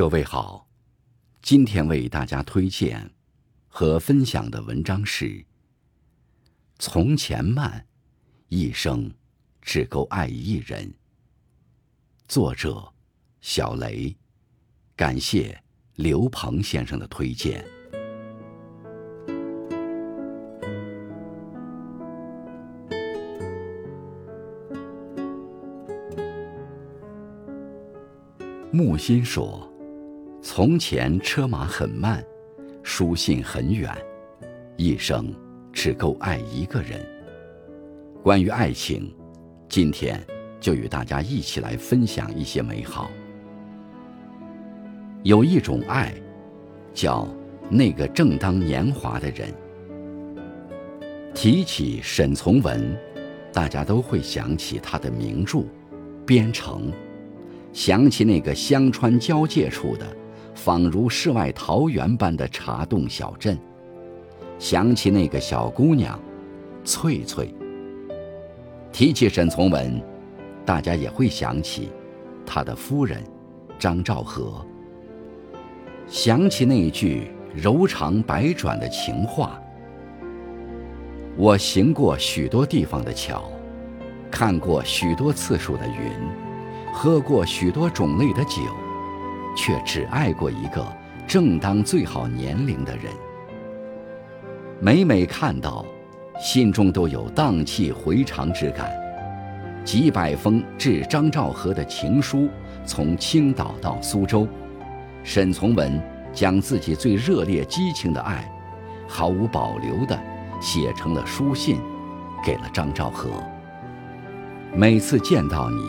[0.00, 0.66] 各位好，
[1.42, 3.10] 今天为大家推荐
[3.68, 5.26] 和分享的文章是
[6.78, 7.86] 《从前慢，
[8.48, 9.12] 一生
[9.60, 10.88] 只够爱一人》。
[12.26, 12.90] 作者
[13.42, 14.16] 小雷，
[14.96, 15.62] 感谢
[15.96, 17.62] 刘鹏先生的推荐。
[28.72, 29.69] 木心说
[30.52, 32.24] ：“从前车马很慢，
[32.82, 33.88] 书信很远，
[34.76, 35.32] 一生
[35.72, 37.00] 只够爱一个人。”
[38.20, 39.14] 关于爱情，
[39.68, 40.20] 今天
[40.58, 43.12] 就与大家一起来分享一些美好。
[45.22, 46.12] 有一种爱，
[46.92, 47.28] 叫
[47.70, 49.54] 那个正当年华的人。
[51.32, 52.98] 提起沈从文，
[53.52, 55.58] 大家都会想起他的名著
[56.26, 56.90] 《边城》。
[57.72, 60.04] 想起那个香川交界处的，
[60.62, 63.58] 仿如世外桃源般的茶洞小镇，
[64.58, 66.20] 想起那个小姑娘，
[66.84, 67.54] 翠翠。
[68.92, 69.98] 提起沈从文，
[70.66, 71.88] 大家也会想起
[72.44, 73.24] 他的夫人
[73.78, 74.62] 张兆和。
[76.06, 79.58] 想起那一句柔肠百转的情话
[81.38, 83.50] ：“我行过许多地方的桥，
[84.30, 86.12] 看过许多次数的云。”
[86.92, 88.60] 喝过许多种类的酒，
[89.60, 90.82] 却只爱过一个
[91.26, 93.12] 正当最好年龄的人。
[94.80, 95.84] 每每看到，
[96.40, 98.90] 心中都有荡气回肠之感。
[99.84, 102.48] 几百封致张兆和的情书，
[102.86, 104.48] 从青岛到苏州，
[105.22, 106.02] 沈从文
[106.32, 108.50] 将自己最热烈激情的爱，
[109.06, 110.18] 毫无保留地
[110.58, 111.78] 写成了书信，
[112.42, 113.28] 给了张兆和。
[114.74, 115.82] 每次见到你。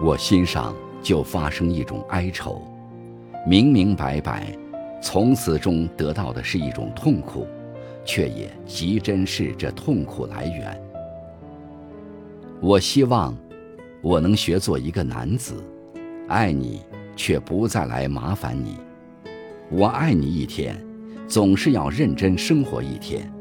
[0.00, 2.62] 我心上就发生一种哀愁，
[3.48, 4.52] 明明白白，
[5.00, 7.46] 从此中得到的是一种痛苦，
[8.04, 10.76] 却也极珍视这痛苦来源。
[12.60, 13.32] 我希望
[14.02, 15.62] 我能学做一个男子，
[16.26, 16.82] 爱你
[17.14, 18.78] 却不再来麻烦你。
[19.70, 20.76] 我爱你一天，
[21.28, 23.32] 总是要认真生活一天，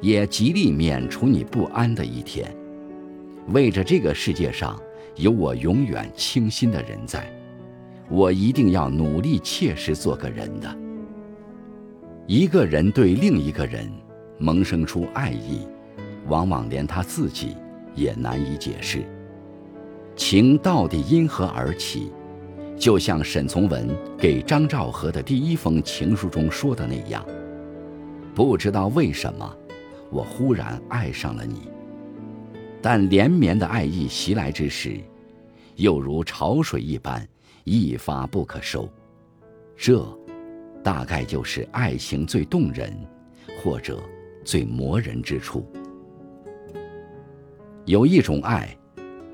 [0.00, 2.48] 也极力免除你不安的一天。
[3.48, 4.80] 为着这个世界上。
[5.16, 7.30] 有我永远倾心的人在，
[8.10, 10.76] 我一定要努力切实做个人的。
[12.26, 13.88] 一个人对另一个人
[14.38, 15.66] 萌生出爱意，
[16.26, 17.56] 往往连他自己
[17.94, 19.04] 也难以解释。
[20.16, 22.10] 情到底因何而起？
[22.76, 27.24] 就像沈从文给张兆和的第一封情书中说的那样
[28.34, 29.56] ：“不知道为什么，
[30.10, 31.68] 我忽然爱上了你。”
[32.80, 34.98] 但连绵的爱意袭来之时，
[35.76, 37.28] 又如潮水一般，
[37.64, 38.88] 一发不可收。
[39.76, 40.04] 这，
[40.82, 42.94] 大概就是爱情最动人，
[43.62, 43.98] 或者
[44.44, 45.66] 最磨人之处。
[47.86, 48.76] 有一种爱，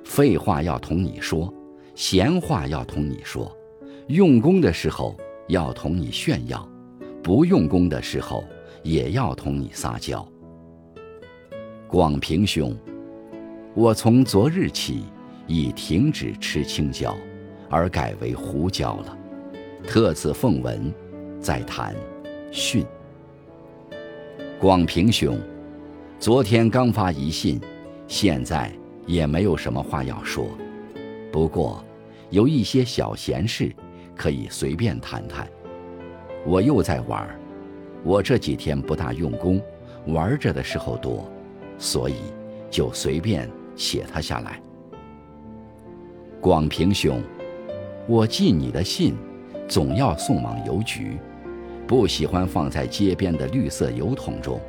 [0.04, 1.52] 废话要同你说，
[1.94, 3.54] 闲话要同你说，
[4.08, 5.16] 用功的时候
[5.48, 6.68] 要同你炫耀，
[7.22, 8.44] 不用功的时候
[8.82, 10.26] 也要同你撒娇。
[11.88, 12.76] 广平兄。
[13.74, 15.04] 我从昨日起
[15.46, 17.14] 已停止吃青椒，
[17.68, 19.16] 而改为胡椒了。
[19.86, 20.92] 特此奉文，
[21.40, 21.94] 再谈
[22.50, 22.84] 训。
[24.58, 25.38] 广平兄，
[26.18, 27.60] 昨天刚发一信，
[28.08, 28.72] 现在
[29.06, 30.46] 也没有什么话要说。
[31.32, 31.84] 不过，
[32.30, 33.74] 有一些小闲事，
[34.14, 35.46] 可以随便谈谈。
[36.44, 37.38] 我又在玩儿，
[38.02, 39.60] 我这几天不大用功，
[40.06, 41.30] 玩着的时候多，
[41.78, 42.16] 所以
[42.70, 43.50] 就随便。
[43.78, 44.58] 写他下来，
[46.40, 47.20] 广平兄，
[48.08, 49.16] 我寄你的信，
[49.66, 51.18] 总要送往邮局，
[51.86, 54.60] 不喜欢放在街边的绿色邮筒中，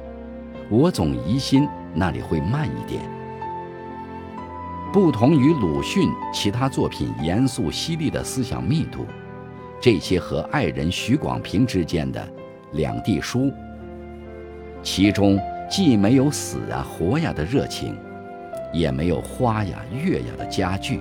[0.69, 3.01] 我总疑心那里会慢一点。
[4.91, 9.05] 不同于鲁迅其他作品严肃犀利的思想密度，
[9.79, 12.27] 这些和爱人许广平之间的
[12.71, 13.51] 两地书，
[14.81, 15.39] 其中
[15.69, 17.95] 既没有死啊活呀的热情。
[18.73, 20.99] 也没有花呀月呀的佳句，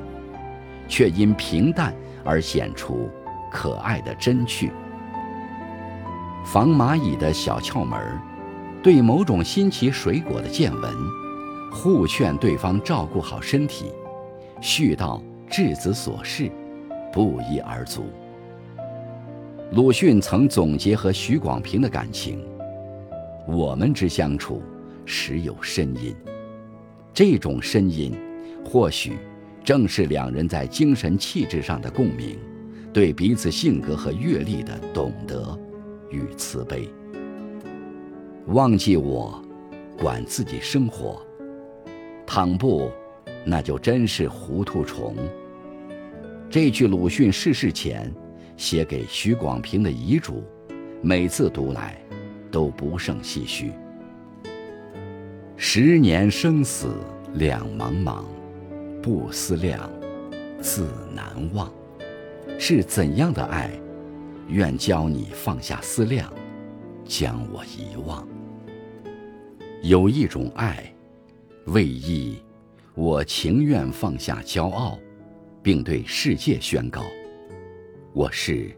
[0.88, 1.94] 却因平淡
[2.25, 3.09] 而显出
[3.50, 4.71] 可爱的真趣。
[6.44, 7.99] 防蚂蚁的小窍门
[8.83, 10.93] 对某种新奇水果的见闻，
[11.73, 13.87] 互劝对方照顾好身体，
[14.61, 16.50] 絮叨稚子琐事，
[17.12, 18.05] 不一而足。
[19.73, 22.47] 鲁迅曾总结和许广平的感情：
[23.49, 24.62] 我们之相处，
[25.05, 26.15] 时有深阴。
[27.12, 28.17] 这种呻吟，
[28.65, 29.19] 或许
[29.66, 32.38] 正是两人在精神气质上的共鸣，
[32.92, 35.58] 对彼此性格和阅历的懂得
[36.08, 36.88] 与慈悲。
[38.46, 39.42] 忘记我，
[39.98, 41.20] 管自己生活，
[42.24, 42.92] 倘不，
[43.44, 45.16] 那就真是糊涂虫。
[46.48, 48.08] 这句鲁迅逝世前
[48.56, 50.44] 写给许广平的遗嘱，
[51.02, 52.00] 每次读来，
[52.52, 53.72] 都不胜唏嘘。
[55.56, 56.94] 十年生死
[57.34, 58.22] 两茫茫，
[59.06, 59.88] 不思量，
[60.61, 61.25] 自难
[61.55, 61.73] 忘。
[62.58, 63.70] 是怎样的爱？
[64.49, 66.29] 愿教你放下思量，
[67.05, 68.26] 将我遗忘。
[69.81, 70.93] 有一种爱，
[71.67, 72.43] 为义，
[72.97, 74.99] 我情愿放下骄傲。
[75.62, 77.02] 并对世界宣告
[78.12, 78.76] ：“我是，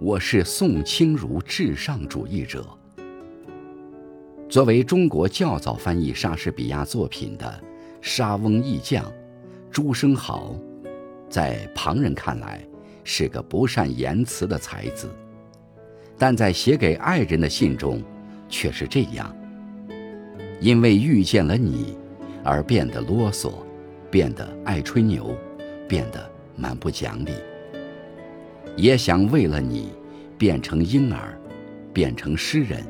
[0.00, 2.66] 我是宋清如至上主义者。”
[4.50, 7.62] 作为中国较早翻译莎士比亚作品的
[8.00, 9.04] 莎翁义将，
[9.74, 10.54] 朱生豪，
[11.28, 12.64] 在旁人看来
[13.02, 15.10] 是个不善言辞的才子，
[16.16, 18.00] 但在写给爱人的信中，
[18.48, 19.36] 却是这样：
[20.60, 21.98] 因为遇见了你，
[22.44, 23.52] 而变得啰嗦，
[24.12, 25.36] 变得爱吹牛。
[25.86, 27.32] 变得蛮不讲理，
[28.74, 29.92] 也想为了你
[30.38, 31.38] 变成婴儿，
[31.92, 32.82] 变成诗人，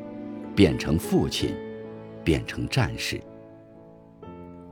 [0.54, 1.52] 变成父亲，
[2.22, 3.20] 变成战士。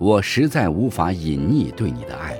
[0.04, 2.36] 我实在无法隐匿对你的爱，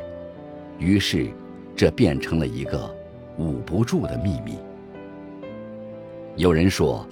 [0.81, 1.31] 于是
[1.77, 2.93] 这变成了一个
[3.39, 4.59] 捂不住的秘密。
[6.35, 7.07] 有人说，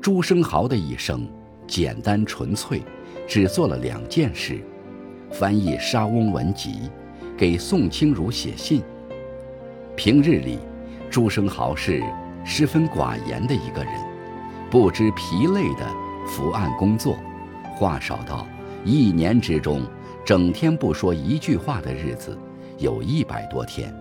[0.00, 1.28] 朱生豪的一生
[1.66, 2.82] 简单纯粹，
[3.26, 4.60] 只做了两件事：
[5.32, 6.82] 翻译莎翁文集。
[7.36, 8.84] 给宋清如写信。
[9.96, 10.60] 平日里，
[11.10, 12.00] 朱生豪是
[12.44, 13.92] 十分寡言的一个人，
[14.70, 15.84] 不知疲累的
[16.28, 17.18] 伏案工作，
[17.74, 18.46] 话少到
[18.86, 19.82] 一年之中
[20.24, 22.38] 整天不说一句话的日子
[22.78, 23.92] 有一百多天，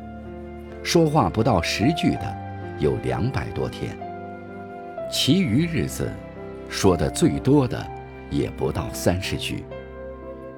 [0.84, 2.38] 说话不到十句的
[2.80, 3.98] 有两百多天，
[5.12, 6.10] 其余日子
[6.70, 7.86] 说的最多的
[8.30, 9.66] 也不到三十句。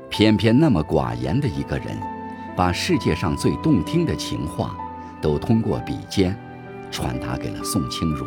[0.10, 1.98] 偏偏那么寡言的一个人。
[2.58, 4.76] 把世界上最动听的情话，
[5.22, 6.36] 都通过笔尖
[6.90, 8.26] 传达给了宋清如。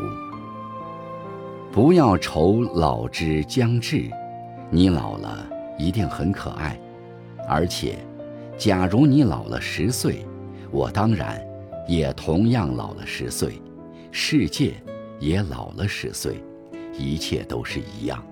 [1.73, 4.08] 不要愁老之将至，
[4.70, 5.50] 你老了
[5.81, 6.79] 一定很可爱。
[7.49, 7.99] 而且，
[8.59, 10.27] 假如你老了十岁，
[10.71, 11.41] 我当然
[11.88, 13.61] 也同样老了十岁，
[14.11, 14.75] 世界
[15.19, 16.44] 也老了十岁，
[16.99, 18.23] 一切都是一样。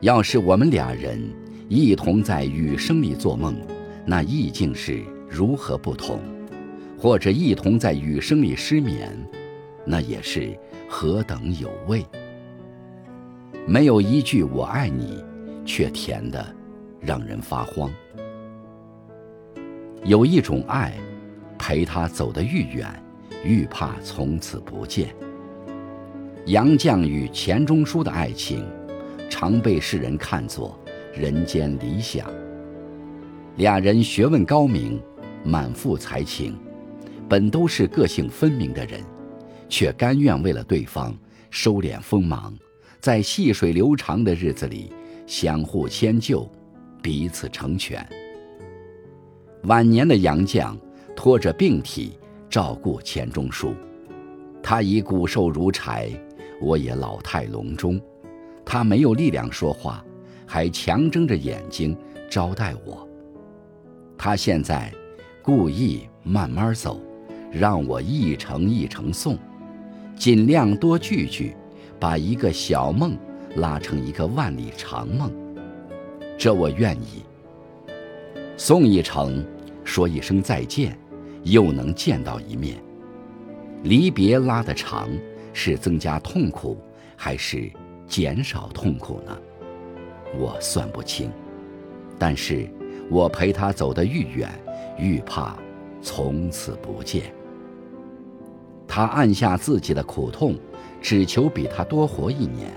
[0.00, 1.20] 要是我们俩人
[1.68, 3.56] 一同在雨声里做梦。
[4.08, 6.20] 那意境是如何不同，
[6.96, 9.10] 或者一同在雨声里失眠，
[9.84, 10.56] 那也是
[10.88, 12.06] 何等有味。
[13.66, 15.24] 没有一句我爱你，
[15.66, 16.46] 却甜得
[17.00, 17.92] 让人发慌。
[20.04, 20.94] 有一种爱，
[21.58, 22.88] 陪他走得愈远，
[23.44, 25.14] 愈怕从此不见。
[26.46, 28.64] 杨绛与钱钟书的爱情，
[29.28, 30.78] 常被世人看作
[31.12, 32.30] 人间理想。
[33.56, 35.02] 俩人学问高明，
[35.42, 36.56] 满腹才情，
[37.28, 39.00] 本都是个性分明的人，
[39.68, 41.12] 却甘愿为了对方
[41.50, 42.54] 收敛锋芒，
[43.00, 44.92] 在细水流长的日子里
[45.26, 46.48] 相互迁就，
[47.02, 48.06] 彼此成全。
[49.64, 50.76] 晚年的杨绛
[51.16, 52.18] 拖着病体
[52.48, 53.74] 照顾钱钟书，
[54.62, 56.10] 他已骨瘦如柴，
[56.60, 58.00] 我也老态龙钟，
[58.64, 60.04] 他没有力量说话，
[60.46, 61.96] 还强睁着眼睛
[62.30, 63.06] 招待我。
[64.16, 64.92] 他现在
[65.42, 67.00] 故意慢慢走，
[67.50, 69.36] 让我一程一程送，
[70.16, 71.56] 尽量多聚聚，
[71.98, 73.16] 把一个小梦
[73.56, 75.32] 拉成一个万里长梦。
[76.38, 77.24] 这我愿意。
[78.56, 79.44] 送一程，
[79.84, 80.96] 说一声再见，
[81.42, 82.78] 又能见到一面。
[83.82, 85.08] 离别拉得长，
[85.52, 86.78] 是增加痛苦，
[87.16, 87.70] 还是
[88.06, 89.36] 减少痛苦呢？
[90.38, 91.30] 我算不清。
[92.18, 92.68] 但是。
[93.08, 94.50] 我陪他走得愈远，
[94.98, 95.56] 愈怕
[96.02, 97.32] 从此不见。
[98.88, 100.56] 他按下自己的苦痛，
[101.00, 102.68] 只求比他多活一年，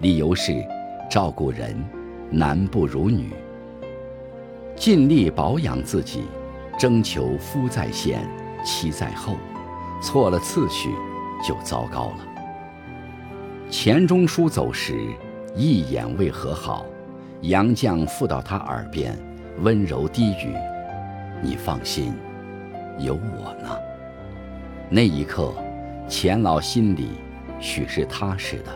[0.00, 0.64] 理由是
[1.10, 1.76] 照顾人
[2.30, 3.32] 男不如女，
[4.76, 6.22] 尽力保养自己，
[6.78, 8.20] 征求夫在先，
[8.64, 9.34] 妻在后，
[10.00, 10.90] 错了次序
[11.44, 12.18] 就糟糕了。
[13.68, 15.00] 钱钟书走时，
[15.56, 16.86] 一眼未和好，
[17.40, 19.18] 杨绛附到他耳边。
[19.62, 20.54] 温柔低语
[21.42, 22.14] ：“你放心，
[23.00, 23.76] 有我呢。”
[24.88, 25.52] 那一刻，
[26.06, 27.08] 钱老心里
[27.58, 28.70] 许是踏实的，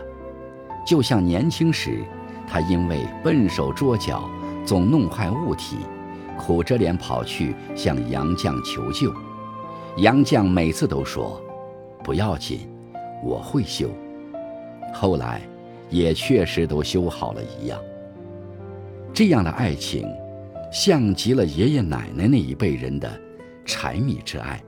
[0.85, 2.03] 就像年轻时，
[2.47, 4.29] 他因为笨手拙脚，
[4.65, 5.77] 总弄坏物体，
[6.37, 9.13] 苦着脸跑去向杨绛求救，
[9.97, 11.41] 杨绛每次都说
[12.03, 12.67] ：“不要紧，
[13.23, 13.89] 我会修。”
[14.93, 15.41] 后来，
[15.89, 17.79] 也确实都修好了一样。
[19.13, 20.07] 这样的爱情，
[20.71, 23.09] 像极了爷爷奶奶那一辈人的
[23.63, 24.61] 柴米之爱，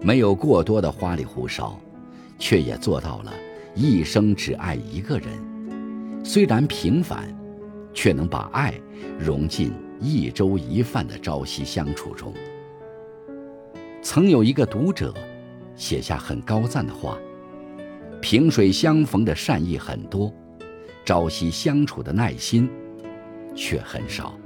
[0.00, 1.78] 没有过多的花里胡哨，
[2.38, 3.32] 却也做到了
[3.80, 5.28] 一生只爱一个人。
[6.24, 7.32] 虽然平凡，
[7.94, 8.74] 却能把爱
[9.16, 12.34] 融进一粥一饭的朝夕相处中。
[14.02, 15.14] 曾有一个读者
[15.76, 17.16] 写下很高赞的话
[18.20, 20.34] ：“萍水相逢的善意很多，
[21.04, 22.68] 朝夕相处的耐心
[23.54, 24.36] 却很少。”